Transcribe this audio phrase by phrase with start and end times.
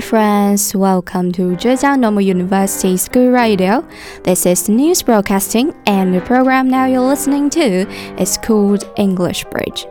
[0.00, 0.74] Friends.
[0.74, 3.86] Welcome to Zhejiang Normal University School Radio.
[4.24, 7.88] This is news broadcasting, and the program now you're listening to
[8.20, 9.86] is called English Bridge.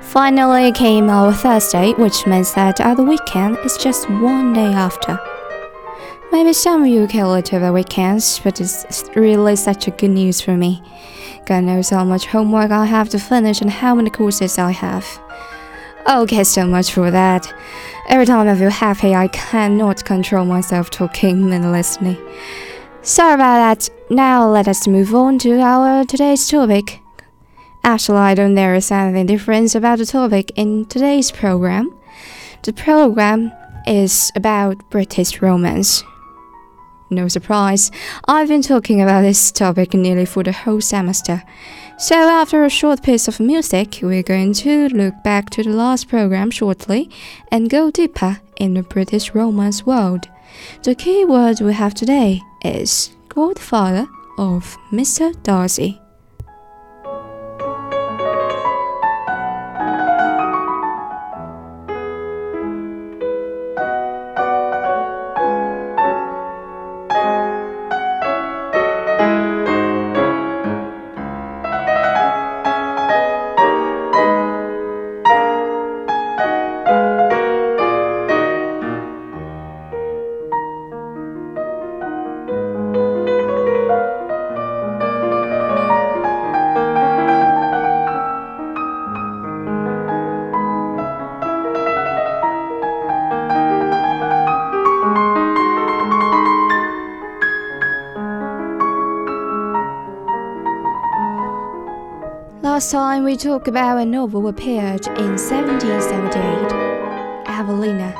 [0.00, 5.18] Finally came our Thursday, which means that our weekend is just one day after.
[6.32, 10.40] Maybe some of you call it the weekends, but it's really such a good news
[10.40, 10.82] for me.
[11.46, 15.06] God knows how much homework I have to finish and how many courses I have.
[16.06, 17.52] Oh, okay, so much for that.
[18.08, 22.18] Every time I feel happy, I cannot control myself talking mindlessly.
[23.00, 23.88] Sorry about that.
[24.10, 27.00] Now let us move on to our today's topic.
[27.82, 31.94] Actually, I don't there is anything different about the topic in today's program.
[32.62, 33.50] The program
[33.86, 36.02] is about British romance.
[37.08, 37.90] No surprise,
[38.26, 41.42] I've been talking about this topic nearly for the whole semester.
[41.96, 46.08] So, after a short piece of music, we're going to look back to the last
[46.08, 47.08] program shortly
[47.52, 50.28] and go deeper in the British romance world.
[50.82, 55.40] The key word we have today is Godfather of Mr.
[55.44, 56.00] Darcy.
[102.74, 108.10] Last time we talked about a novel appeared in 1778, Evelina,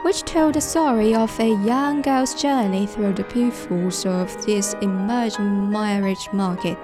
[0.00, 5.70] which told the story of a young girl's journey through the pitfalls of this emerging
[5.70, 6.78] marriage market.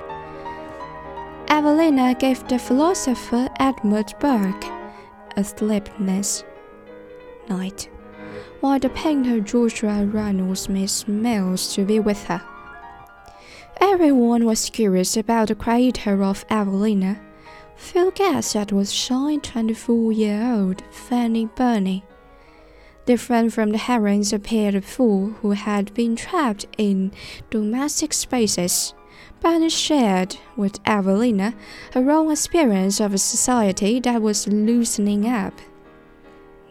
[1.48, 4.66] Evelina gave the philosopher Edmund Burke
[5.34, 6.44] a sleepless
[7.48, 7.88] night,
[8.60, 12.42] while the painter Joshua Reynolds made meals to be with her.
[13.80, 17.20] Everyone was curious about the creator of Evelina.
[17.76, 22.04] Phil guessed that was shy 24 year old Fanny Burney.
[23.06, 27.12] Different from the heroines appeared before who had been trapped in
[27.50, 28.94] domestic spaces.
[29.40, 31.54] Burney shared with Evelina
[31.94, 35.54] her own experience of a society that was loosening up.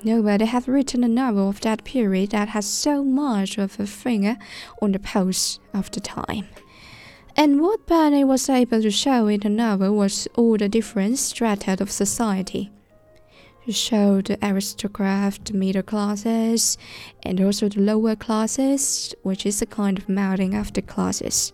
[0.03, 4.37] Nobody had written a novel of that period that had so much of a finger
[4.81, 6.47] on the pulse of the time.
[7.39, 11.77] And what Burney was able to show in the novel was all the different strata
[11.79, 12.71] of society.
[13.63, 16.79] She showed the aristocrat, the middle classes,
[17.21, 21.53] and also the lower classes, which is a kind of melding of the classes.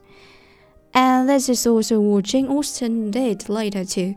[0.94, 4.16] And this is also what Jane Austen did later too,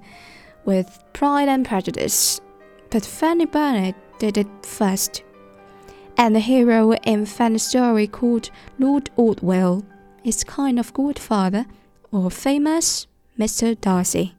[0.64, 2.40] with Pride and Prejudice.
[2.90, 5.24] But Fanny Burney did it first.
[6.16, 9.84] And the hero in Fanny's story called Lord Orville
[10.26, 11.66] is kind of godfather
[12.10, 13.06] or famous
[13.38, 13.80] Mr.
[13.80, 14.35] Darcy.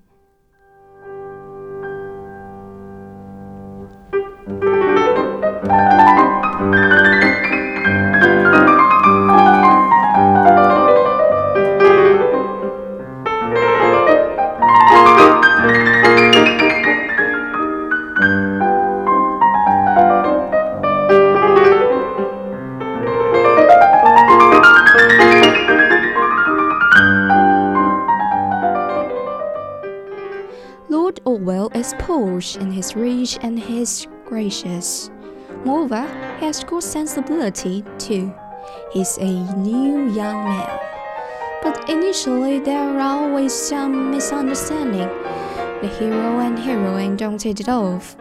[31.87, 35.09] Is posh and he's rich and he's gracious.
[35.63, 36.03] Moreover,
[36.37, 38.35] he has good sensibility too.
[38.91, 40.79] He's a new young man.
[41.63, 45.07] But initially, there are always some misunderstanding.
[45.79, 48.17] The hero and heroine don't hit it off.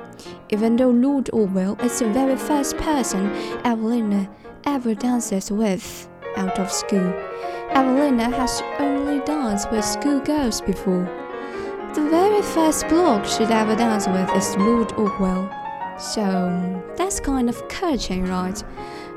[0.51, 3.33] Even though Lord Orville is the very first person
[3.65, 4.31] Evelina
[4.65, 7.13] ever dances with out of school,
[7.71, 11.26] Evelina has only danced with schoolgirls before.
[11.97, 15.51] The very first bloke she'd ever dance with is Lord Orville.
[15.99, 18.63] So that's kind of encouraging, right?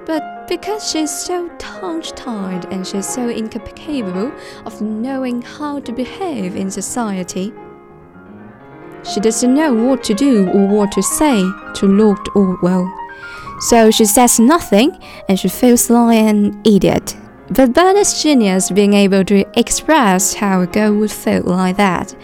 [0.06, 4.32] But because she's so tongue-tied and she's so incapable
[4.66, 7.52] of knowing how to behave in society,
[9.04, 11.44] she doesn't know what to do or what to say
[11.74, 12.90] to Lord Orville.
[13.60, 14.98] So she says nothing
[15.28, 17.18] and she feels like an idiot.
[17.50, 22.16] But Burney's genius being able to express how a girl would feel like that.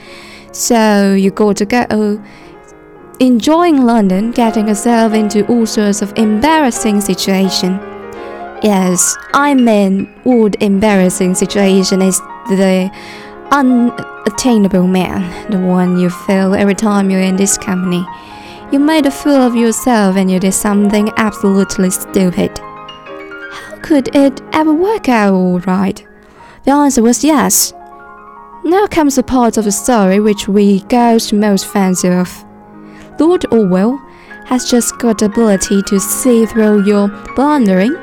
[0.55, 2.23] So you got to go
[3.19, 7.77] enjoying London, getting yourself into all sorts of embarrassing situations.
[8.63, 12.89] Yes, I mean, what embarrassing situation is the
[13.51, 18.05] unattainable man, the one you feel every time you're in this company.
[18.71, 22.57] You made a fool of yourself and you did something absolutely stupid.
[22.59, 26.01] How could it ever work out all right?
[26.63, 27.73] The answer was yes.
[28.65, 32.43] Now comes the part of the story which we girls most fancy of.
[33.19, 33.99] Lord Orville
[34.45, 37.95] has just got the ability to see through your blundering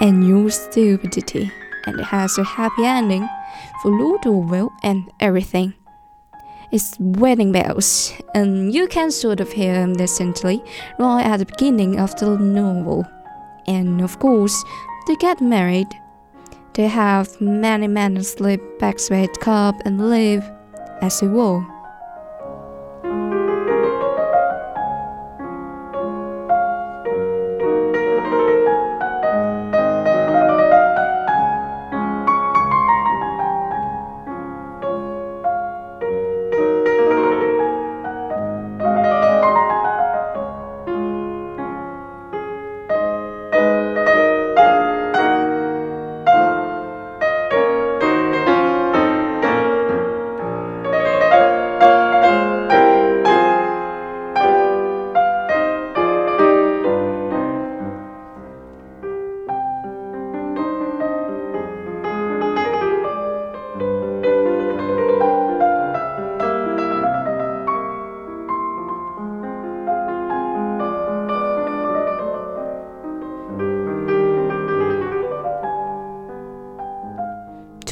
[0.00, 1.50] and your stupidity,
[1.86, 3.28] and it has a happy ending
[3.82, 5.74] for Lord Orville and everything.
[6.70, 10.62] It's wedding bells, and you can sort of hear them distinctly
[11.00, 13.04] right at the beginning of the novel.
[13.66, 14.64] And of course,
[15.08, 15.88] they get married.
[16.76, 20.44] They have many men sleep backsword cup and live
[21.00, 21.64] as a will.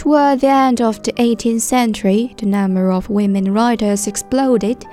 [0.05, 4.85] Toward the end of the 18th century, the number of women writers exploded,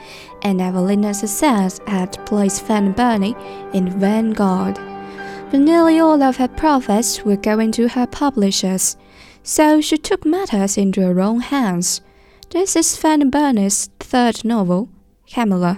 [0.42, 3.36] and Evelina's success had placed Fanny Burney
[3.74, 4.76] in vanguard.
[5.52, 8.96] But nearly all of her profits were going to her publishers,
[9.44, 12.00] so she took matters into her own hands.
[12.50, 14.88] This is Fanny Burney's third novel,
[15.30, 15.78] Camilla,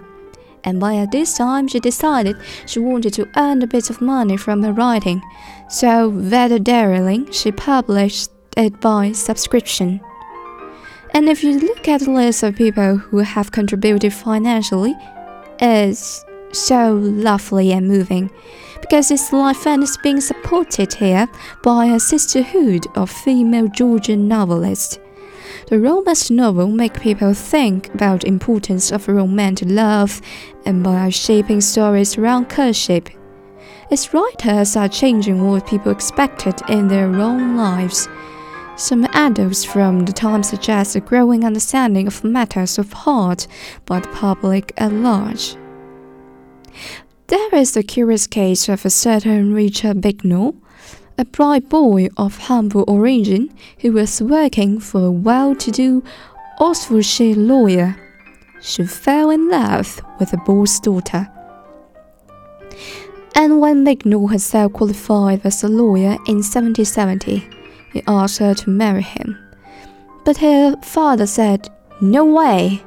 [0.64, 2.36] and by this time she decided
[2.68, 5.24] she wanted to earn a bit of money from her writing,
[5.70, 10.02] so rather daringly she published it by subscription.
[11.14, 14.96] And if you look at the list of people who have contributed financially,
[15.60, 18.32] it's so lovely and moving
[18.82, 21.28] because its life and is being supported here
[21.64, 25.00] by a sisterhood of female Georgian novelists.
[25.68, 30.22] The romance novel make people think about the importance of romantic love
[30.66, 33.10] and by shaping stories around courtship.
[33.90, 38.10] Its writers are changing what people expected in their own lives
[38.76, 43.48] some adults from the time suggest a growing understanding of matters of heart
[43.86, 45.56] by the public at large.
[47.28, 50.56] There is the curious case of a certain Richard Bignall,
[51.18, 56.04] a bright boy of humble origin who was working for a well to do
[56.60, 57.96] Oxfordshire lawyer.
[58.62, 61.30] She fell in love with the boy's daughter.
[63.36, 67.63] And when Bignall herself qualified as a lawyer in 1770,
[67.94, 69.38] he asked her to marry him.
[70.26, 71.70] But her father said,
[72.02, 72.84] No way.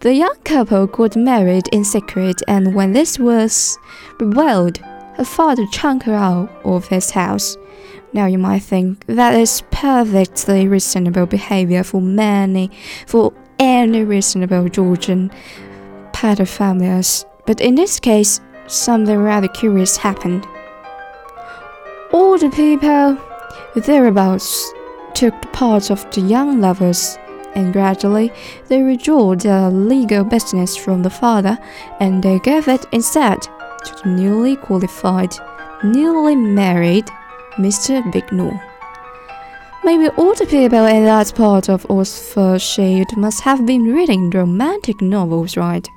[0.00, 3.78] The young couple got married in secret, and when this was
[4.18, 4.78] revealed,
[5.16, 7.56] her father chucked her out of his house.
[8.12, 12.70] Now you might think that is perfectly reasonable behavior for many,
[13.06, 15.30] for any reasonable Georgian
[16.12, 20.46] paterfamilias, but in this case, something rather curious happened.
[22.12, 23.18] All the people
[23.74, 24.72] Thereabouts
[25.14, 27.16] took the part of the young lovers,
[27.54, 28.32] and gradually
[28.68, 31.56] they withdrew their legal business from the father
[32.00, 35.34] and they gave it instead to the newly qualified,
[35.84, 37.06] newly married
[37.58, 38.02] Mr.
[38.12, 38.60] Bignall.
[39.84, 45.56] Maybe all the people in that part of Oxfordshire must have been reading romantic novels,
[45.56, 45.88] right?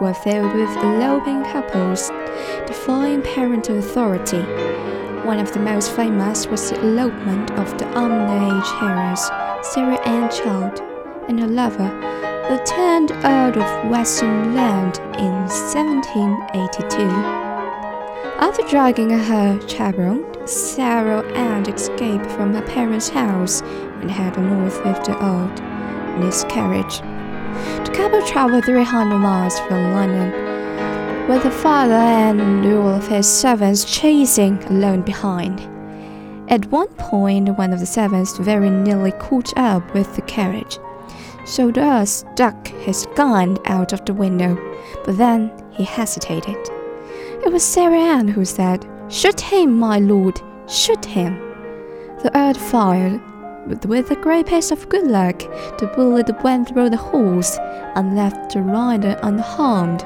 [0.00, 2.10] Were filled with eloping couples
[2.66, 4.42] defying parental authority.
[5.24, 9.30] One of the most famous was the elopement of the underage heiress
[9.72, 10.80] Sarah Ann Child
[11.28, 11.90] and her lover,
[12.48, 17.50] the 10th Earl of Westmoreland in 1782.
[18.40, 23.60] After dragging her chaperone, Sarah Ann escaped from her parents' house
[24.00, 25.50] and headed north with the Earl
[26.16, 27.02] in his carriage.
[27.84, 33.84] The couple traveled 300 miles from London, with the father and all of his servants
[33.84, 35.60] chasing alone behind.
[36.50, 40.78] At one point, one of the servants very nearly caught up with the carriage,
[41.44, 44.58] so the Earl stuck his gun out of the window,
[45.04, 46.56] but then he hesitated.
[47.44, 51.38] It was Sarah Ann who said, Shoot him, my lord, shoot him.
[52.22, 53.20] The Earl fired,
[53.66, 55.38] but with a great piece of good luck,
[55.78, 57.56] the bullet went through the horse
[57.94, 60.00] and left the rider unharmed.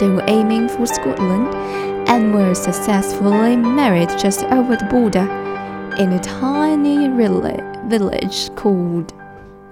[0.00, 1.54] They were aiming for Scotland
[2.08, 5.28] and were successfully married just over the border
[5.98, 9.12] in a tiny village called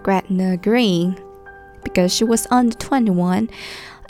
[0.02, 1.16] Gretna Green.
[1.82, 3.48] Because she was under 21,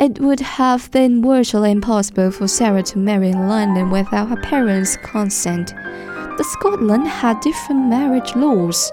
[0.00, 4.96] it would have been virtually impossible for Sarah to marry in London without her parents'
[4.98, 5.72] consent.
[6.38, 8.92] The Scotland had different marriage laws,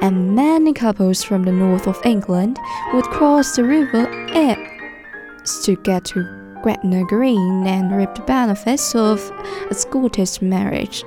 [0.00, 2.60] and many couples from the north of England
[2.94, 6.22] would cross the river Esk to get to
[6.62, 9.32] Gretna Green and reap the benefits of
[9.68, 11.02] a Scottish marriage.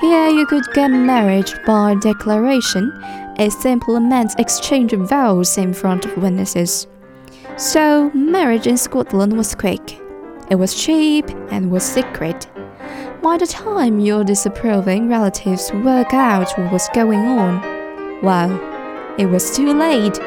[0.00, 2.90] Here you could get married by declaration,
[3.38, 6.86] a simple man's exchange of vows in front of witnesses.
[7.58, 10.00] So, marriage in Scotland was quick.
[10.50, 12.47] It was cheap and was secret.
[13.22, 18.50] By the time your disapproving relatives work out what was going on, well,
[19.18, 20.20] it was too late.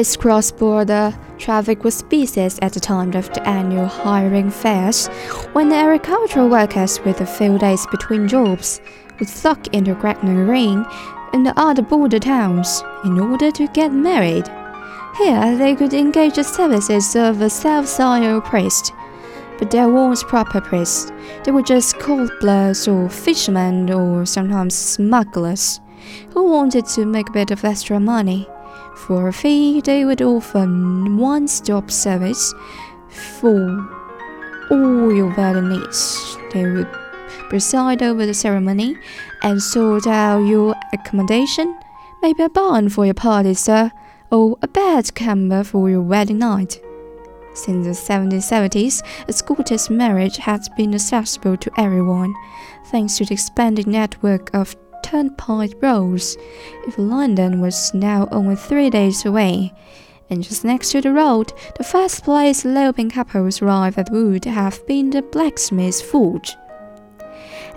[0.00, 5.08] This cross-border traffic was busy at the time of the annual hiring fairs,
[5.52, 8.80] when the agricultural workers with a few days between jobs
[9.18, 10.86] would flock into Gretna Green
[11.34, 14.48] and the other border towns in order to get married.
[15.18, 18.94] Here they could engage the services of a self-styled priest,
[19.58, 21.12] but there was proper priests.
[21.44, 25.78] They were just cobblers or fishermen or sometimes smugglers
[26.30, 28.48] who wanted to make a bit of extra money.
[29.06, 32.54] For a fee, they would offer one stop service
[33.08, 33.88] for
[34.70, 36.36] all your wedding needs.
[36.52, 36.88] They would
[37.48, 38.96] preside over the ceremony
[39.42, 41.76] and sort out your accommodation,
[42.22, 43.90] maybe a barn for your party, sir,
[44.30, 46.80] or a bed camber for your wedding night.
[47.54, 52.34] Since the 1770s, a Scottish marriage has been accessible to everyone,
[52.86, 56.36] thanks to the expanded network of turnpike roads.
[56.86, 59.72] If London was now only three days away,
[60.30, 64.86] and just next to the road, the first place eloping couples arrived at would have
[64.86, 66.56] been the blacksmith's forge.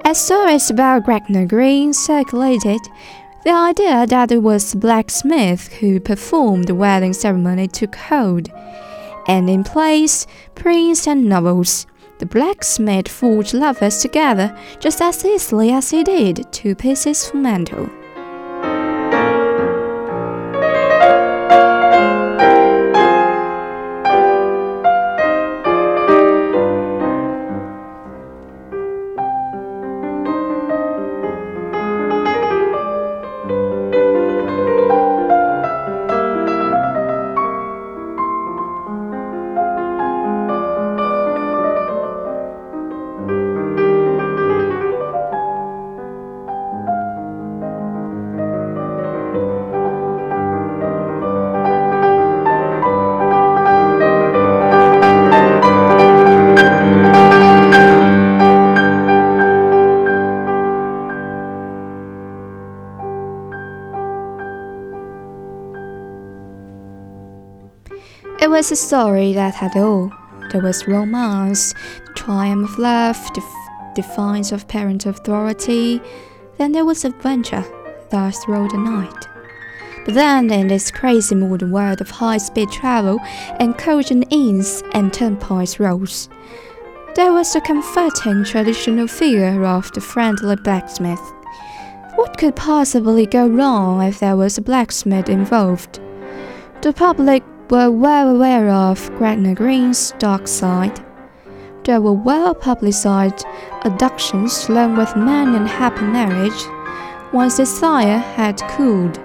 [0.06, 2.82] As stories about Gretna Green circulated,
[3.44, 8.50] the idea that it was the blacksmith who performed the wedding ceremony took hold,
[9.28, 11.88] and in place, prints and novels
[12.24, 17.90] the blacksmith forged lovers together just as easily as he did two pieces of metal.
[68.54, 70.14] Was a story that had all.
[70.52, 71.74] There was romance,
[72.06, 73.42] the triumph of love, the
[73.96, 76.00] defiance of parent authority.
[76.60, 77.66] Then there was adventure,
[78.12, 79.28] thus through the night.
[80.06, 83.20] But then, in this crazy modern world of high speed travel
[83.60, 86.30] and coaching inns and turnpike roads,
[87.16, 91.34] there was the comforting traditional figure of the friendly blacksmith.
[92.18, 96.00] What could possibly go wrong if there was a blacksmith involved?
[96.84, 101.04] The public were well aware of Gretna Green's dark side.
[101.84, 103.46] There were well publicized
[103.84, 106.64] abductions along with man and happy marriage
[107.34, 109.20] once desire had cooled.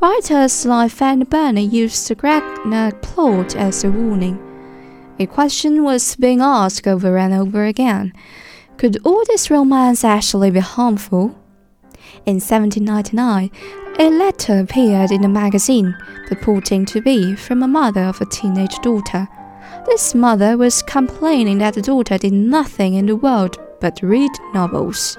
[0.00, 4.38] Writers like Fanny Burney used the Gretna plot as a warning.
[5.18, 8.12] A question was being asked over and over again
[8.76, 11.36] Could all this romance actually be harmful?
[12.26, 13.50] In 1799,
[14.00, 15.96] a letter appeared in a magazine
[16.28, 19.26] purporting to be from a mother of a teenage daughter.
[19.86, 25.18] This mother was complaining that the daughter did nothing in the world but read novels.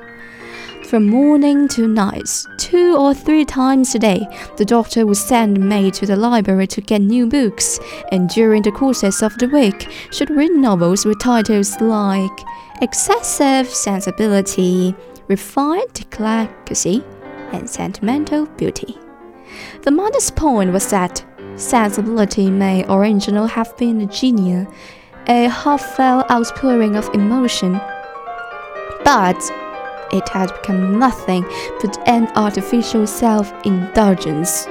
[0.86, 4.26] From morning to night, two or three times a day,
[4.56, 7.80] the doctor would send maid to the library to get new books,
[8.14, 12.32] and during the courses of the week, should read novels with titles like
[12.82, 14.96] Excessive Sensibility,
[15.28, 17.04] Refined Delicacy,
[17.54, 18.98] and Sentimental Beauty.
[19.84, 24.68] The mother's point was that sensibility may originally have been a genius,
[25.28, 27.80] a heartfelt outpouring of emotion,
[29.04, 29.40] but
[30.12, 31.44] it had become nothing
[31.82, 34.68] but an artificial self indulgence.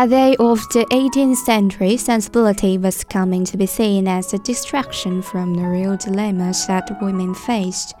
[0.00, 4.38] At the end of the 18th century, sensibility was coming to be seen as a
[4.38, 7.92] distraction from the real dilemmas that women faced.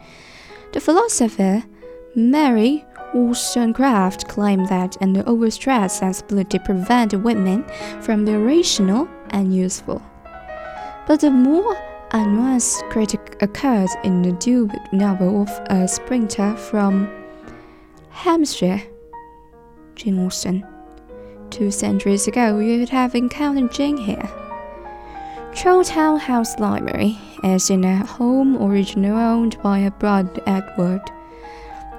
[0.72, 1.62] The philosopher
[2.14, 7.66] Mary Wollstonecraft claimed that an overstressed sensibility prevented women
[8.00, 10.00] from being rational and useful.
[11.06, 11.76] But a more
[12.12, 17.10] nuanced critic occurred in the debut novel of a sprinter from
[18.08, 18.80] Hampshire,
[19.96, 20.64] Jane Austen.
[21.50, 24.30] Two centuries ago, you'd have encountered Jane here.
[25.52, 31.02] Chawton House Library is in a home originally owned by her brother Edward.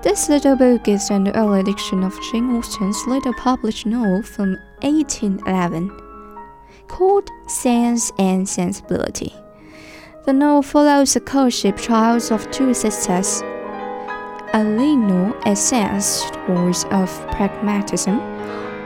[0.03, 5.91] This little book is an early edition of Jane Austen's later published novel from 1811
[6.87, 9.33] called Sense and Sensibility.
[10.25, 13.41] The novel follows the courtship trials of two sisters.
[14.53, 18.19] Elinor, a sense voice of pragmatism,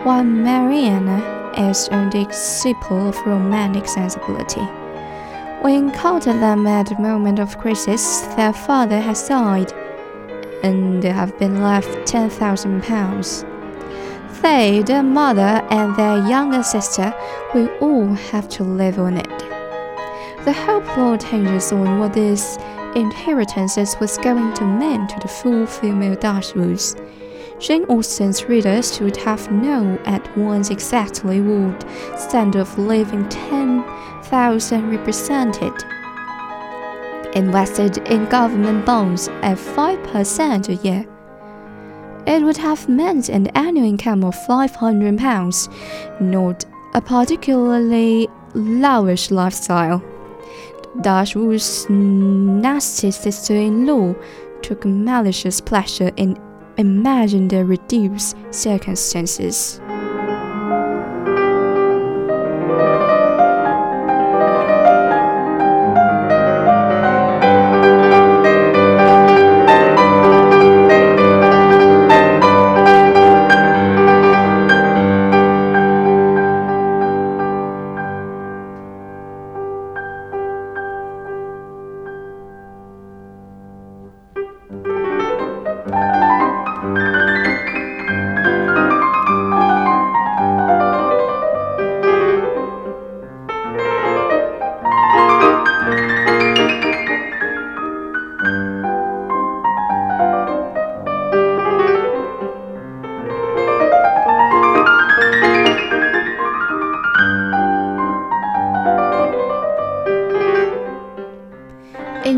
[0.06, 1.10] while Marianne
[1.58, 4.62] is a disciple of romantic sensibility.
[5.64, 8.22] We encounter them at the moment of crisis.
[8.36, 9.74] Their father has died,
[10.62, 13.46] and they have been left ten thousand pounds.
[14.44, 17.12] They, their mother, and their younger sister
[17.56, 19.40] will all have to live on it.
[20.46, 22.58] The whole plot hinges on what this
[22.96, 26.96] inheritance was going to mean to the full female Dashwoods.
[27.58, 31.86] Jane Austen's readers would have known at once exactly what
[32.18, 35.74] standard of living 10,000 represented.
[37.34, 41.06] Invested in government bonds at 5% a year.
[42.28, 50.04] It would have meant an annual income of £500, not a particularly lavish lifestyle.
[51.02, 54.14] Dashwood's nasty sister in law
[54.62, 56.38] took malicious pleasure in
[56.78, 59.80] imagine the reduced circumstances.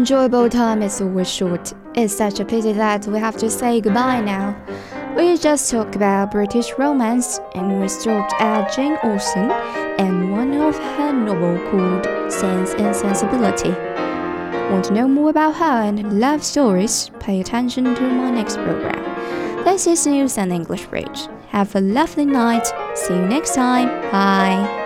[0.08, 1.74] Enjoyable time is always short.
[1.94, 4.56] It's such a pity that we have to say goodbye now.
[5.18, 9.52] We just talked about British romance and we talked at Jane Austen
[10.00, 13.72] and one of her novels called Sense and Sensibility.
[14.72, 17.12] Want to know more about her and love stories?
[17.20, 19.04] Pay attention to my next program.
[19.66, 21.28] This is News and English Bridge.
[21.50, 22.66] Have a lovely night.
[22.96, 23.90] See you next time.
[24.10, 24.86] Bye.